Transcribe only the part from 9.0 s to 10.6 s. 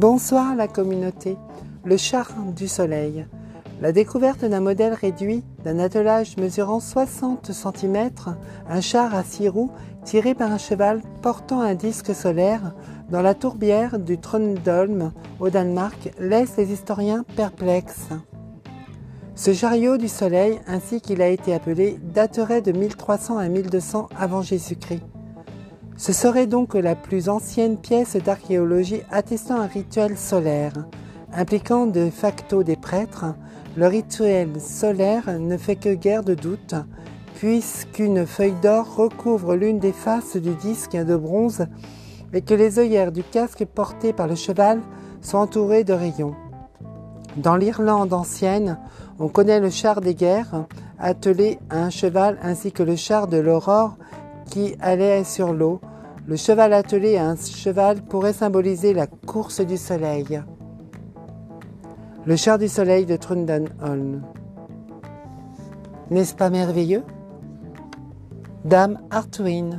à six roues tiré par un